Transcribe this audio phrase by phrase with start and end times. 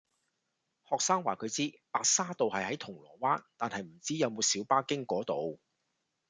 [0.89, 5.59] 學生話佢知白沙道係喺銅鑼灣，但係唔知有冇小巴經嗰度